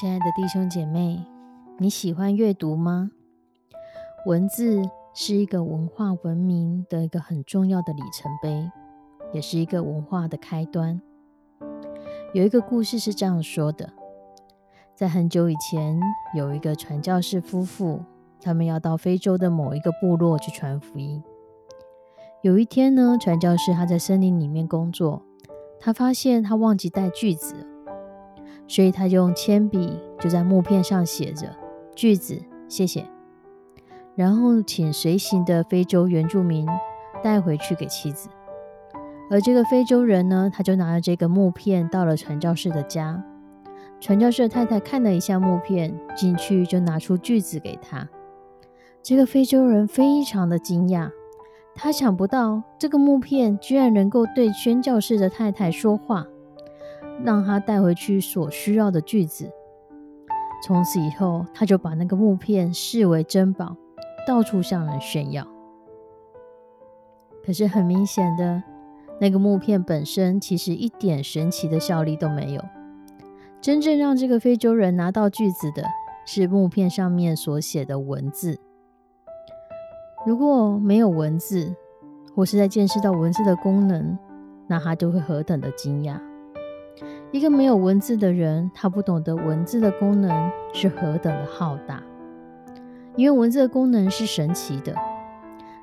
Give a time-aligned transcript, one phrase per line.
[0.00, 1.24] 亲爱的弟兄姐妹，
[1.76, 3.10] 你喜欢阅读吗？
[4.26, 4.80] 文字
[5.12, 8.70] 是一个文化文明的一个很重要的里程碑，
[9.32, 11.02] 也是一个文化的开端。
[12.32, 13.92] 有一个故事是这样说的：
[14.94, 16.00] 在很久以前，
[16.32, 18.04] 有一个传教士夫妇，
[18.40, 21.20] 他们要到非洲的某一个部落去传福音。
[22.42, 25.24] 有一天呢，传教士他在森林里面工作，
[25.80, 27.66] 他发现他忘记带锯子。
[28.68, 31.56] 所以他就用铅笔就在木片上写着
[31.96, 33.04] 句子，谢谢，
[34.14, 36.68] 然后请随行的非洲原住民
[37.24, 38.28] 带回去给妻子。
[39.30, 43.24] 而这个非洲人呢，他就拿着这个木片到了传教士的家。
[44.00, 48.08] 传教士太太看了一下木片，进去就拿出句子给他。
[49.02, 51.10] 这个非洲人非常的惊讶，
[51.74, 56.26] 他想不到这个木片居然能够对宣教士的太太说话。
[57.24, 59.50] 让他带回去所需要的句子。
[60.64, 63.76] 从此以后，他就把那个木片视为珍宝，
[64.26, 65.46] 到处向人炫耀。
[67.44, 68.62] 可是很明显的，
[69.20, 72.62] 那个木片本身其实一点神奇的效力都没有。
[73.60, 75.82] 真正让这个非洲人拿到句子的，
[76.26, 78.58] 是木片上面所写的文字。
[80.26, 81.74] 如果没有文字，
[82.34, 84.18] 或是在见识到文字的功能，
[84.66, 86.20] 那他就会何等的惊讶。
[87.30, 92.02] 一个没有文字的人，他不懂得文字的功能是何等的浩大，
[93.16, 94.94] 因为文字的功能是神奇的。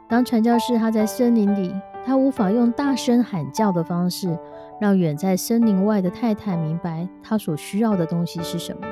[0.08, 1.72] 当传教士他在森林里，
[2.04, 4.36] 他无法用大声喊叫的方式，
[4.82, 8.88] 让远在森林外的太太明白他所需要的东西是什么。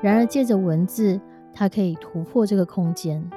[0.00, 1.20] 然而借着文字，
[1.52, 3.28] 他可以突破这个空间，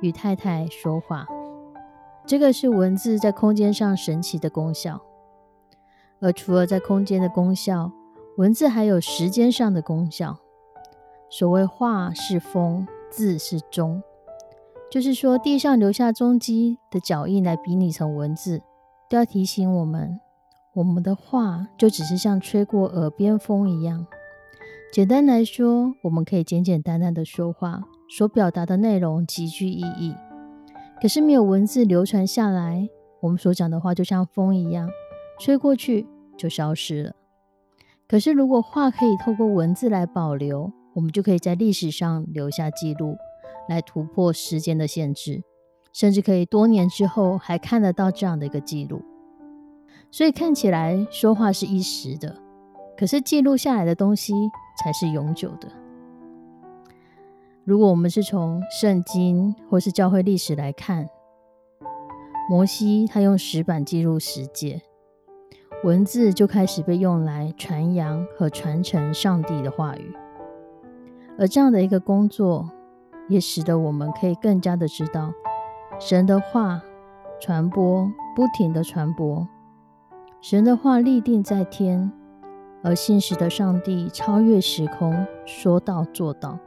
[0.00, 1.26] 与太太说话。
[2.24, 5.00] 这个是文字在空间上神奇的功效。
[6.22, 7.92] 而除了在空间的功效，
[8.38, 10.38] 文字还有时间上的功效。
[11.28, 14.02] 所谓画是风，字是钟，
[14.90, 18.62] 就是说地上留下踪迹的脚印来比拟成文字，
[19.10, 20.20] 都要提醒我们，
[20.74, 24.06] 我们的话就只是像吹过耳边风一样。
[24.92, 27.82] 简单来说，我们可以简简单单的说话，
[28.16, 30.14] 所表达的内容极具意义。
[31.00, 32.88] 可是没有文字流传下来，
[33.22, 34.88] 我们所讲的话就像风一样，
[35.40, 36.06] 吹过去。
[36.36, 37.14] 就消失了。
[38.08, 43.16] 可是，如果画可以透过文字来保留，我们就可以在历史上留下记录，
[43.68, 45.42] 来突破时间的限制，
[45.92, 49.00] 甚至可以多年之后还看得到这样的一个记录。
[50.10, 52.36] 所以，看起来说话是一时的，
[52.98, 54.34] 可是记录下来的东西
[54.82, 55.68] 才是永久的。
[57.64, 61.08] 如果我们是从圣经或是教会历史来看，
[62.50, 64.82] 摩西他用石板记录十诫。
[65.84, 70.14] 文字就开始被用来传扬和传承上帝的话语，
[71.36, 72.70] 而这样的一个工作，
[73.28, 75.32] 也使得我们可以更加的知道
[75.98, 76.80] 神的话
[77.40, 79.48] 传播，不停的传播，
[80.40, 82.12] 神的话立定在天，
[82.84, 86.60] 而信实的上帝超越时空，说到做到。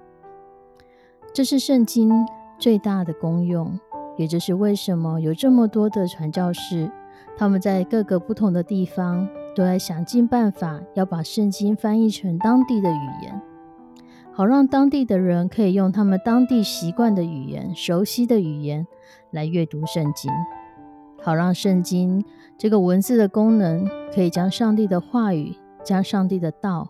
[1.31, 2.11] 这是圣经
[2.59, 3.79] 最大的功用，
[4.17, 6.91] 也就是为什么有这么多的传教士。
[7.37, 13.41] 他们在各个不同的地方都在想尽办法要把圣经翻译成当地的语言，
[14.31, 18.85] 好让当地的人可以用他们当地习惯的语言、熟悉的语言
[19.31, 20.31] 来阅读圣经，
[21.21, 22.23] 好让圣经
[22.57, 26.89] 这个文字的功能可以将上帝的话语、将上帝的道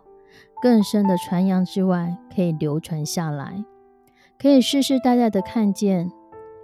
[0.62, 3.64] 更深的传扬之外，可以流传下来，
[4.40, 6.12] 可以世世代代的看见，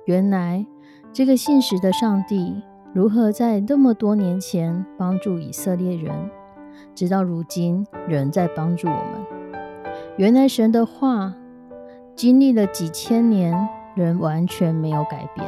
[0.06, 0.66] 原来
[1.14, 2.64] 这个信实的上帝。
[2.94, 6.30] 如何在那么多年前帮助以色列人？
[6.94, 9.92] 直到如今仍在帮助我们。
[10.18, 11.34] 原来神的话
[12.16, 13.56] 经历了几千年，
[13.96, 15.48] 仍完全没有改变。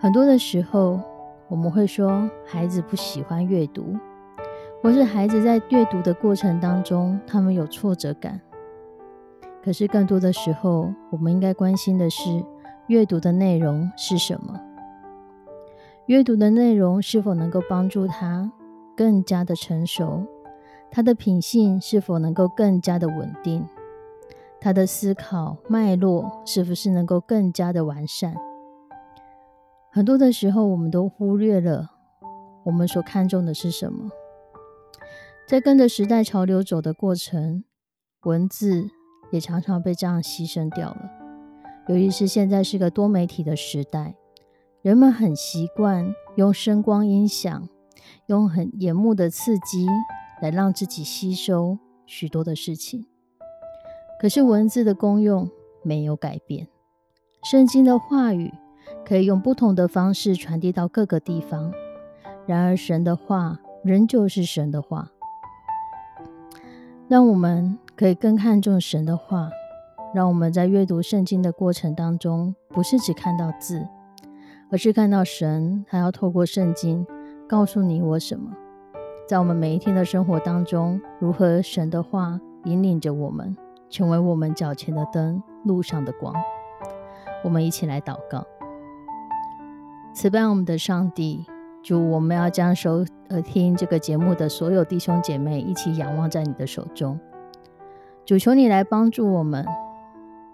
[0.00, 1.00] 很多的时候，
[1.46, 3.96] 我们会说孩子不喜欢阅读，
[4.82, 8.40] 或是孩子在阅读的过程当中，他们有挫折感。
[9.62, 12.44] 可是更多的时候，我们应该关心的是
[12.88, 14.60] 阅读的内容是什么？
[16.08, 18.50] 阅读的内容是否能够帮助他
[18.96, 20.26] 更加的成熟？
[20.90, 23.62] 他的品性是否能够更加的稳定？
[24.58, 28.34] 他的思考脉络是不是能够更加的完善？
[29.92, 31.90] 很多的时候，我们都忽略了
[32.64, 34.08] 我们所看重的是什么。
[35.46, 37.64] 在跟着时代潮流走的过程，
[38.22, 38.88] 文字。
[39.30, 41.10] 也常常被这样牺牲掉了。
[41.86, 44.14] 尤其是现在是个多媒体的时代，
[44.88, 47.68] 人们很习惯用声光音响、
[48.24, 49.86] 用很眼目的刺激
[50.40, 51.76] 来让自己吸收
[52.06, 53.04] 许多的事情。
[54.18, 55.50] 可是文字的功用
[55.82, 56.68] 没有改变，
[57.42, 58.50] 圣经的话语
[59.04, 61.70] 可以用不同的方式传递到各个地方。
[62.46, 65.10] 然而，神的话仍旧是神的话。
[67.08, 67.78] 让我们。
[67.94, 69.50] 可以更看重神的话，
[70.14, 73.88] 让我们在阅读圣经的过程当中，不是只看到字，
[74.70, 77.06] 而是看到神还要透过圣经
[77.48, 78.52] 告诉你我什么。
[79.26, 83.56] 在我们每一天的生活当中，如何神的话引领着我们，
[83.88, 86.34] 成为我们脚前的灯，路上的光。
[87.44, 88.44] 我们一起来祷告，
[90.12, 91.46] 慈悲我们的上帝，
[91.82, 97.18] 主，我们要将收呃听这个节目的所有弟兄姐妹一起仰望在你的手中。
[98.26, 99.64] 主求你来帮助我们，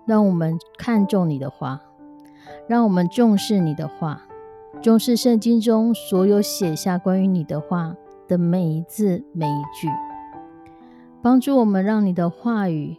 [0.05, 1.81] 让我们看重你的话，
[2.67, 4.23] 让我们重视你的话，
[4.83, 7.95] 重视圣经中所有写下关于你的话
[8.27, 9.89] 的每一字每一句，
[11.23, 12.97] 帮助我们让你的话语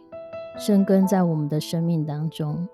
[0.58, 2.68] 生根在我们的生命当中，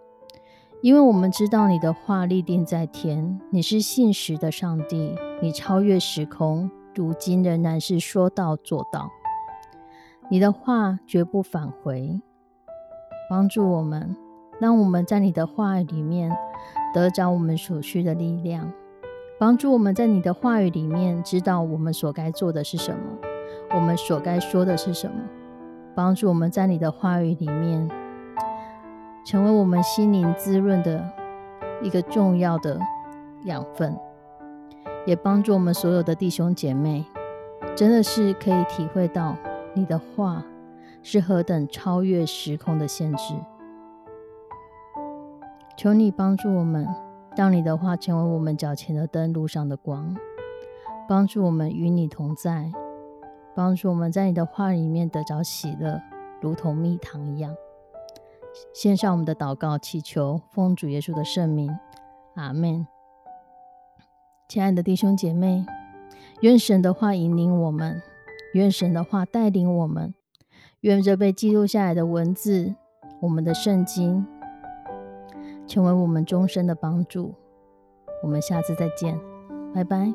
[0.83, 9.11] 因为我们知道你的话立定在天，你是信实的上帝，你超越时空，如今仍然是说到做到。
[10.31, 12.21] 你的话绝不返回，
[13.29, 14.17] 帮助我们，
[14.60, 16.31] 让我们在你的话语里面
[16.94, 18.72] 得着我们所需的力量，
[19.38, 22.99] 帮助我们在你的话语里面知道我们所该做的是什么，
[23.75, 25.16] 我们所该说的是什么，
[25.94, 27.90] 帮助我们在你的话语里面
[29.25, 31.04] 成为我们心灵滋润的
[31.82, 32.78] 一个重要的
[33.44, 33.96] 养分，
[35.06, 37.04] 也帮助我们所有的弟兄姐妹，
[37.75, 39.37] 真的是可以体会到。
[39.75, 40.44] 你的话
[41.02, 43.32] 是何等超越时空的限制！
[45.77, 46.87] 求你帮助我们，
[47.37, 50.17] 让你的话成为我们脚前的灯，路上的光，
[51.09, 52.71] 帮助我们与你同在，
[53.55, 56.01] 帮助我们在你的话里面得着喜乐，
[56.41, 57.55] 如同蜜糖一样。
[58.75, 61.77] 献上我们的祷告，祈求奉主耶稣的圣名，
[62.35, 62.87] 阿门。
[64.47, 65.65] 亲爱的弟兄姐妹，
[66.43, 68.03] 愿神的话引领我们。
[68.53, 70.13] 愿神的话带领我们，
[70.83, 72.75] 愿这被记录下来的文字，
[73.23, 74.27] 我们的圣经，
[75.73, 77.33] 成为我们终身的帮助。
[78.23, 79.19] 我们下次再见，
[79.73, 80.13] 拜拜。